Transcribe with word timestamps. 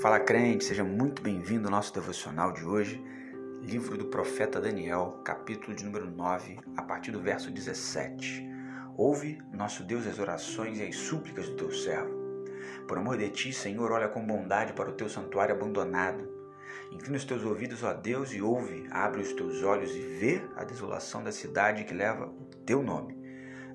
Fala 0.00 0.18
crente, 0.18 0.64
seja 0.64 0.82
muito 0.82 1.22
bem-vindo 1.22 1.68
ao 1.68 1.70
nosso 1.70 1.94
devocional 1.94 2.52
de 2.52 2.64
hoje, 2.64 3.02
livro 3.62 3.96
do 3.96 4.06
profeta 4.06 4.60
Daniel, 4.60 5.20
capítulo 5.24 5.74
de 5.74 5.84
número 5.84 6.10
9, 6.10 6.58
a 6.76 6.82
partir 6.82 7.12
do 7.12 7.20
verso 7.20 7.50
17. 7.50 8.44
Ouve, 8.96 9.40
nosso 9.52 9.84
Deus, 9.84 10.06
as 10.06 10.18
orações 10.18 10.78
e 10.78 10.82
as 10.82 10.96
súplicas 10.96 11.48
do 11.48 11.56
teu 11.56 11.70
servo. 11.70 12.12
Por 12.88 12.98
amor 12.98 13.16
de 13.16 13.30
ti, 13.30 13.52
Senhor, 13.52 13.92
olha 13.92 14.08
com 14.08 14.26
bondade 14.26 14.72
para 14.72 14.90
o 14.90 14.94
teu 14.94 15.08
santuário 15.08 15.54
abandonado. 15.54 16.28
Inclina 16.90 17.16
os 17.16 17.24
teus 17.24 17.44
ouvidos, 17.44 17.84
ó 17.84 17.94
Deus, 17.94 18.32
e 18.34 18.42
ouve, 18.42 18.86
abre 18.90 19.22
os 19.22 19.32
teus 19.32 19.62
olhos 19.62 19.94
e 19.94 20.00
vê 20.00 20.42
a 20.56 20.64
desolação 20.64 21.22
da 21.22 21.30
cidade 21.30 21.84
que 21.84 21.94
leva 21.94 22.26
o 22.26 22.46
teu 22.66 22.82
nome. 22.82 23.16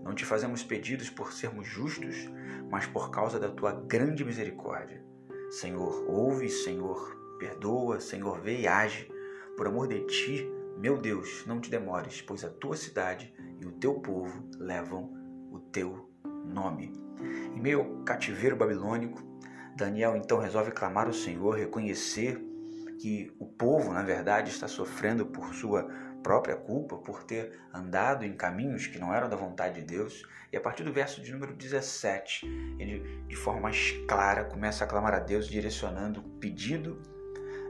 Não 0.03 0.13
te 0.13 0.25
fazemos 0.25 0.63
pedidos 0.63 1.09
por 1.09 1.31
sermos 1.31 1.65
justos, 1.65 2.29
mas 2.69 2.85
por 2.85 3.09
causa 3.09 3.39
da 3.39 3.49
tua 3.49 3.71
grande 3.71 4.23
misericórdia. 4.25 5.07
Senhor, 5.49 6.05
ouve, 6.07 6.47
Senhor, 6.49 7.17
perdoa, 7.39 7.99
Senhor, 7.99 8.39
vê 8.39 8.61
e 8.61 8.67
age. 8.67 9.11
Por 9.57 9.67
amor 9.67 9.87
de 9.87 10.01
ti, 10.01 10.47
meu 10.77 10.97
Deus, 10.97 11.43
não 11.47 11.59
te 11.59 11.71
demores, 11.71 12.21
pois 12.21 12.43
a 12.43 12.49
tua 12.49 12.75
cidade 12.75 13.33
e 13.59 13.65
o 13.65 13.71
teu 13.71 13.95
povo 13.95 14.47
levam 14.59 15.11
o 15.51 15.59
teu 15.59 16.09
nome. 16.45 16.93
Em 17.55 17.59
meio 17.59 17.79
ao 17.81 18.03
cativeiro 18.03 18.55
babilônico, 18.55 19.21
Daniel 19.75 20.15
então 20.15 20.39
resolve 20.39 20.71
clamar 20.71 21.07
ao 21.07 21.13
Senhor, 21.13 21.55
reconhecer 21.55 22.39
que 22.99 23.33
o 23.39 23.45
povo, 23.45 23.91
na 23.91 24.03
verdade, 24.03 24.51
está 24.51 24.67
sofrendo 24.67 25.25
por 25.25 25.53
sua 25.53 25.89
própria 26.23 26.55
culpa, 26.55 26.97
por 26.97 27.23
ter 27.23 27.59
andado 27.73 28.25
em 28.25 28.33
caminhos 28.33 28.87
que 28.87 28.99
não 28.99 29.13
eram 29.13 29.29
da 29.29 29.35
vontade 29.35 29.81
de 29.81 29.87
Deus. 29.87 30.23
E 30.51 30.57
a 30.57 30.61
partir 30.61 30.83
do 30.83 30.91
verso 30.91 31.21
de 31.21 31.31
número 31.31 31.53
17, 31.53 32.45
ele, 32.79 33.23
de 33.27 33.35
forma 33.35 33.61
mais 33.61 33.91
clara, 34.07 34.43
começa 34.43 34.83
a 34.83 34.87
clamar 34.87 35.13
a 35.13 35.19
Deus, 35.19 35.47
direcionando 35.47 36.19
o 36.19 36.23
pedido, 36.39 37.01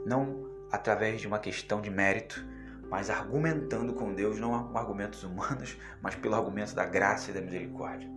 não 0.06 0.50
através 0.72 1.19
de 1.22 1.28
uma 1.28 1.39
questão 1.39 1.81
de 1.81 1.89
mérito, 1.89 2.45
mas 2.89 3.09
argumentando 3.09 3.94
com 3.94 4.14
Deus, 4.14 4.39
não 4.39 4.72
com 4.72 4.78
argumentos 4.78 5.23
humanos, 5.23 5.78
mas 6.02 6.16
pelo 6.16 6.36
argumento 6.36 6.73
da 6.73 6.86
graça 6.86 7.31
e 7.31 7.34
da 7.34 7.41
misericórdia. 7.41 8.09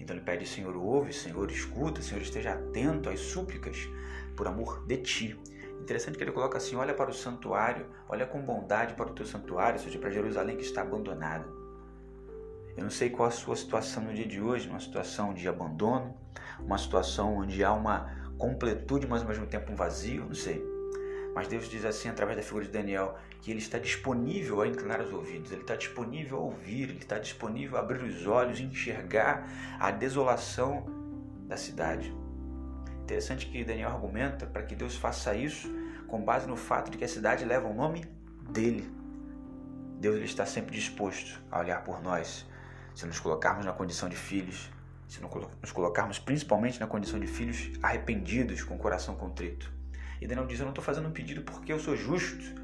Então 0.00 0.14
ele 0.14 0.24
pede, 0.24 0.46
Senhor, 0.46 0.76
ouve, 0.76 1.12
Senhor, 1.12 1.50
escuta, 1.50 2.02
Senhor, 2.02 2.20
esteja 2.20 2.52
atento 2.52 3.08
às 3.08 3.20
súplicas 3.20 3.88
por 4.36 4.46
amor 4.46 4.84
de 4.86 4.98
ti. 4.98 5.40
Interessante 5.86 6.18
que 6.18 6.24
ele 6.24 6.32
coloca 6.32 6.58
assim: 6.58 6.74
olha 6.74 6.92
para 6.92 7.10
o 7.10 7.14
santuário, 7.14 7.86
olha 8.08 8.26
com 8.26 8.42
bondade 8.42 8.94
para 8.94 9.08
o 9.08 9.14
teu 9.14 9.24
santuário, 9.24 9.78
seja, 9.78 9.96
para 10.00 10.10
Jerusalém 10.10 10.56
que 10.56 10.64
está 10.64 10.82
abandonada. 10.82 11.46
Eu 12.76 12.82
não 12.82 12.90
sei 12.90 13.08
qual 13.08 13.28
a 13.28 13.30
sua 13.30 13.54
situação 13.54 14.02
no 14.02 14.12
dia 14.12 14.26
de 14.26 14.40
hoje, 14.40 14.68
uma 14.68 14.80
situação 14.80 15.32
de 15.32 15.46
abandono, 15.46 16.12
uma 16.58 16.76
situação 16.76 17.36
onde 17.36 17.62
há 17.62 17.72
uma 17.72 18.10
completude, 18.36 19.06
mas 19.06 19.22
ao 19.22 19.28
mesmo 19.28 19.46
tempo 19.46 19.70
um 19.70 19.76
vazio, 19.76 20.24
não 20.24 20.34
sei. 20.34 20.60
Mas 21.32 21.46
Deus 21.46 21.68
diz 21.68 21.84
assim, 21.84 22.08
através 22.08 22.36
da 22.36 22.42
figura 22.42 22.64
de 22.64 22.72
Daniel, 22.72 23.16
que 23.40 23.52
ele 23.52 23.60
está 23.60 23.78
disponível 23.78 24.62
a 24.62 24.66
inclinar 24.66 25.00
os 25.00 25.12
ouvidos, 25.12 25.52
ele 25.52 25.60
está 25.60 25.76
disponível 25.76 26.38
a 26.38 26.40
ouvir, 26.40 26.88
ele 26.88 26.98
está 26.98 27.16
disponível 27.16 27.76
a 27.76 27.80
abrir 27.80 28.02
os 28.02 28.26
olhos, 28.26 28.58
enxergar 28.58 29.48
a 29.78 29.92
desolação 29.92 30.84
da 31.46 31.56
cidade. 31.56 32.12
Interessante 33.06 33.46
que 33.46 33.62
Daniel 33.62 33.90
argumenta 33.90 34.46
para 34.46 34.64
que 34.64 34.74
Deus 34.74 34.96
faça 34.96 35.32
isso 35.32 35.72
com 36.08 36.20
base 36.20 36.48
no 36.48 36.56
fato 36.56 36.90
de 36.90 36.98
que 36.98 37.04
a 37.04 37.08
cidade 37.08 37.44
leva 37.44 37.68
o 37.68 37.72
nome 37.72 38.04
dele. 38.50 38.90
Deus 40.00 40.24
está 40.24 40.44
sempre 40.44 40.74
disposto 40.74 41.40
a 41.48 41.60
olhar 41.60 41.84
por 41.84 42.02
nós, 42.02 42.44
se 42.96 43.06
nos 43.06 43.20
colocarmos 43.20 43.64
na 43.64 43.72
condição 43.72 44.08
de 44.08 44.16
filhos, 44.16 44.68
se 45.06 45.20
nos 45.22 45.70
colocarmos 45.70 46.18
principalmente 46.18 46.80
na 46.80 46.88
condição 46.88 47.20
de 47.20 47.28
filhos 47.28 47.70
arrependidos, 47.80 48.64
com 48.64 48.74
o 48.74 48.78
coração 48.78 49.14
contrito. 49.14 49.72
E 50.20 50.26
Daniel 50.26 50.48
diz: 50.48 50.58
Eu 50.58 50.64
não 50.64 50.72
estou 50.72 50.84
fazendo 50.84 51.06
um 51.06 51.12
pedido 51.12 51.42
porque 51.42 51.72
eu 51.72 51.78
sou 51.78 51.94
justo, 51.94 52.60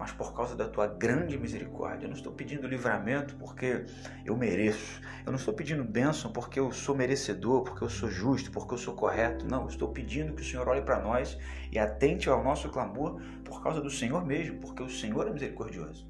mas 0.00 0.12
por 0.12 0.34
causa 0.34 0.56
da 0.56 0.66
tua 0.66 0.86
grande 0.86 1.36
misericórdia. 1.36 2.06
Eu 2.06 2.08
não 2.08 2.16
estou 2.16 2.32
pedindo 2.32 2.66
livramento 2.66 3.36
porque 3.36 3.84
eu 4.24 4.34
mereço. 4.34 5.02
Eu 5.26 5.30
não 5.30 5.38
estou 5.38 5.52
pedindo 5.52 5.84
bênção 5.84 6.32
porque 6.32 6.58
eu 6.58 6.72
sou 6.72 6.96
merecedor, 6.96 7.64
porque 7.64 7.84
eu 7.84 7.90
sou 7.90 8.08
justo, 8.08 8.50
porque 8.50 8.72
eu 8.72 8.78
sou 8.78 8.94
correto. 8.94 9.46
Não, 9.46 9.64
eu 9.64 9.68
estou 9.68 9.88
pedindo 9.88 10.32
que 10.32 10.40
o 10.40 10.44
Senhor 10.44 10.66
olhe 10.66 10.80
para 10.80 10.98
nós 10.98 11.36
e 11.70 11.78
atente 11.78 12.30
ao 12.30 12.42
nosso 12.42 12.70
clamor 12.70 13.20
por 13.44 13.62
causa 13.62 13.78
do 13.78 13.90
Senhor 13.90 14.24
mesmo, 14.24 14.58
porque 14.58 14.82
o 14.82 14.88
Senhor 14.88 15.28
é 15.28 15.30
misericordioso. 15.30 16.08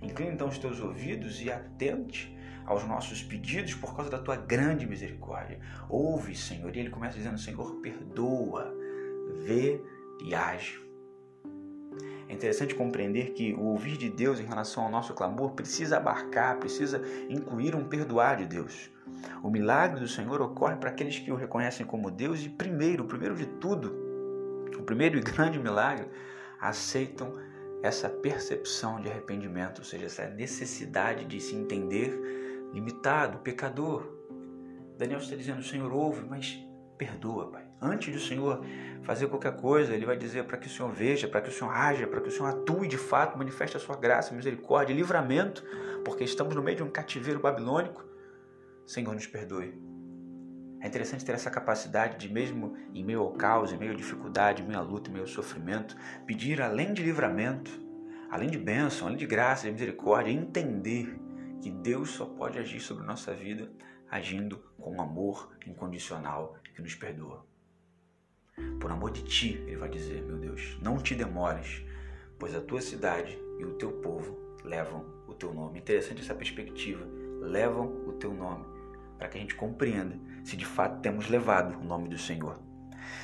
Inclina 0.00 0.32
então 0.32 0.46
os 0.46 0.58
teus 0.58 0.78
ouvidos 0.78 1.42
e 1.42 1.50
atente 1.50 2.32
aos 2.64 2.84
nossos 2.84 3.24
pedidos 3.24 3.74
por 3.74 3.96
causa 3.96 4.08
da 4.08 4.18
tua 4.18 4.36
grande 4.36 4.86
misericórdia. 4.86 5.58
Ouve, 5.88 6.36
Senhor. 6.36 6.76
E 6.76 6.78
ele 6.78 6.90
começa 6.90 7.18
dizendo: 7.18 7.38
Senhor, 7.38 7.74
perdoa, 7.80 8.72
vê 9.44 9.82
e 10.24 10.32
age. 10.32 10.85
É 12.28 12.32
interessante 12.32 12.74
compreender 12.74 13.32
que 13.32 13.54
o 13.54 13.66
ouvir 13.66 13.96
de 13.96 14.10
Deus 14.10 14.40
em 14.40 14.44
relação 14.44 14.84
ao 14.84 14.90
nosso 14.90 15.14
clamor 15.14 15.52
precisa 15.52 15.96
abarcar, 15.96 16.58
precisa 16.58 17.00
incluir 17.28 17.74
um 17.74 17.84
perdoar 17.84 18.36
de 18.36 18.46
Deus. 18.46 18.90
O 19.42 19.50
milagre 19.50 20.00
do 20.00 20.08
Senhor 20.08 20.40
ocorre 20.42 20.76
para 20.76 20.90
aqueles 20.90 21.18
que 21.18 21.30
o 21.30 21.36
reconhecem 21.36 21.86
como 21.86 22.10
Deus 22.10 22.44
e, 22.44 22.48
primeiro, 22.48 23.04
primeiro 23.04 23.36
de 23.36 23.46
tudo, 23.46 23.94
o 24.78 24.82
primeiro 24.82 25.18
e 25.18 25.20
grande 25.22 25.58
milagre, 25.58 26.08
aceitam 26.60 27.32
essa 27.82 28.08
percepção 28.08 29.00
de 29.00 29.08
arrependimento, 29.08 29.78
ou 29.78 29.84
seja, 29.84 30.06
essa 30.06 30.28
necessidade 30.28 31.24
de 31.24 31.40
se 31.40 31.54
entender 31.54 32.18
limitado, 32.72 33.38
pecador. 33.38 34.12
Daniel 34.98 35.20
está 35.20 35.36
dizendo: 35.36 35.62
Senhor, 35.62 35.92
ouve, 35.92 36.26
mas 36.28 36.58
perdoa, 36.96 37.50
Pai. 37.50 37.64
Antes 37.80 38.12
do 38.12 38.20
Senhor 38.20 38.64
fazer 39.02 39.28
qualquer 39.28 39.56
coisa, 39.56 39.94
Ele 39.94 40.06
vai 40.06 40.16
dizer 40.16 40.44
para 40.44 40.56
que 40.56 40.66
o 40.66 40.70
Senhor 40.70 40.90
veja, 40.90 41.28
para 41.28 41.40
que 41.40 41.48
o 41.48 41.52
Senhor 41.52 41.70
haja, 41.70 42.06
para 42.06 42.20
que 42.20 42.28
o 42.28 42.32
Senhor 42.32 42.48
atue 42.48 42.88
de 42.88 42.98
fato, 42.98 43.38
manifeste 43.38 43.76
a 43.76 43.80
sua 43.80 43.96
graça, 43.96 44.34
misericórdia, 44.34 44.94
livramento, 44.94 45.62
porque 46.04 46.24
estamos 46.24 46.54
no 46.54 46.62
meio 46.62 46.78
de 46.78 46.82
um 46.82 46.90
cativeiro 46.90 47.38
babilônico. 47.40 48.04
Senhor, 48.86 49.14
nos 49.14 49.26
perdoe. 49.26 49.80
É 50.80 50.86
interessante 50.86 51.24
ter 51.24 51.32
essa 51.32 51.50
capacidade 51.50 52.18
de, 52.18 52.32
mesmo 52.32 52.76
em 52.94 53.04
meio 53.04 53.20
ao 53.20 53.32
caos, 53.32 53.72
em 53.72 53.78
meio 53.78 53.92
à 53.92 53.94
dificuldade, 53.94 54.62
em 54.62 54.66
meio 54.66 54.78
à 54.78 54.82
luta, 54.82 55.10
em 55.10 55.12
meio 55.12 55.24
ao 55.24 55.28
sofrimento, 55.28 55.96
pedir 56.26 56.60
além 56.60 56.92
de 56.92 57.02
livramento, 57.02 57.70
além 58.30 58.50
de 58.50 58.58
bênção, 58.58 59.06
além 59.06 59.18
de 59.18 59.26
graça, 59.26 59.66
de 59.66 59.72
misericórdia, 59.72 60.30
entender 60.30 61.18
que 61.60 61.70
Deus 61.70 62.10
só 62.10 62.26
pode 62.26 62.58
agir 62.58 62.80
sobre 62.80 63.04
nossa 63.04 63.32
vida 63.32 63.70
agindo 64.10 64.58
com 64.78 65.00
amor 65.00 65.50
incondicional 65.66 66.56
que 66.76 66.82
nos 66.82 66.94
perdoa. 66.94 67.44
Por 68.78 68.90
amor 68.90 69.10
de 69.10 69.22
ti, 69.24 69.54
ele 69.66 69.76
vai 69.76 69.88
dizer, 69.88 70.22
meu 70.22 70.36
Deus, 70.36 70.78
não 70.80 70.98
te 70.98 71.14
demores, 71.14 71.82
pois 72.38 72.54
a 72.54 72.60
tua 72.60 72.82
cidade 72.82 73.36
e 73.58 73.64
o 73.64 73.74
teu 73.74 73.90
povo 73.92 74.38
levam 74.62 75.04
o 75.26 75.32
teu 75.32 75.52
nome. 75.54 75.78
Interessante 75.78 76.20
essa 76.20 76.34
perspectiva, 76.34 77.04
levam 77.40 77.86
o 78.06 78.12
teu 78.12 78.32
nome, 78.32 78.66
para 79.16 79.28
que 79.28 79.38
a 79.38 79.40
gente 79.40 79.54
compreenda 79.54 80.18
se 80.44 80.56
de 80.56 80.66
fato 80.66 81.00
temos 81.00 81.28
levado 81.28 81.78
o 81.80 81.84
nome 81.84 82.08
do 82.08 82.18
Senhor. 82.18 82.60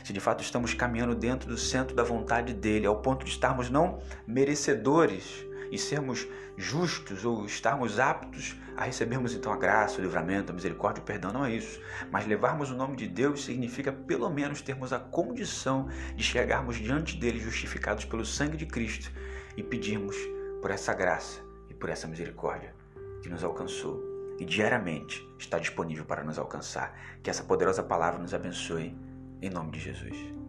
Se 0.03 0.13
de 0.13 0.21
fato 0.21 0.43
estamos 0.43 0.73
caminhando 0.73 1.15
dentro 1.15 1.49
do 1.49 1.59
centro 1.59 1.95
da 1.95 2.03
vontade 2.03 2.55
dele, 2.55 2.87
ao 2.87 3.03
ponto 3.03 3.25
de 3.25 3.31
estarmos 3.31 3.69
não 3.69 4.01
merecedores 4.27 5.47
e 5.73 5.79
sermos 5.79 6.29
justos 6.55 7.25
ou 7.25 7.47
estarmos 7.47 7.99
aptos 7.99 8.55
a 8.77 8.85
recebermos 8.85 9.35
então 9.35 9.51
a 9.51 9.57
graça, 9.57 9.99
o 9.99 10.03
livramento, 10.03 10.53
a 10.53 10.55
misericórdia, 10.55 11.03
o 11.03 11.05
perdão, 11.05 11.33
não 11.33 11.47
é 11.47 11.53
isso. 11.53 11.81
Mas 12.11 12.27
levarmos 12.27 12.71
o 12.71 12.77
nome 12.77 12.95
de 12.95 13.09
Deus 13.09 13.45
significa 13.45 13.91
pelo 13.91 14.29
menos 14.29 14.61
termos 14.61 14.93
a 14.93 14.99
condição 14.99 15.89
de 16.15 16.23
chegarmos 16.23 16.77
diante 16.77 17.17
dele 17.17 17.41
justificados 17.41 18.05
pelo 18.05 18.25
sangue 18.25 18.59
de 18.59 18.67
Cristo 18.67 19.11
e 19.57 19.63
pedirmos 19.63 20.17
por 20.61 20.71
essa 20.71 20.93
graça 20.93 21.41
e 21.71 21.75
por 21.75 21.89
essa 21.89 22.07
misericórdia 22.07 22.75
que 23.23 23.31
nos 23.31 23.43
alcançou 23.43 24.03
e 24.39 24.45
diariamente 24.45 25.27
está 25.39 25.59
disponível 25.59 26.05
para 26.05 26.23
nos 26.23 26.39
alcançar. 26.39 26.99
Que 27.23 27.31
essa 27.31 27.45
poderosa 27.45 27.83
palavra 27.83 28.21
nos 28.21 28.35
abençoe 28.35 28.95
em 29.41 29.49
nome 29.49 29.71
de 29.71 29.81
Jesus. 29.81 30.42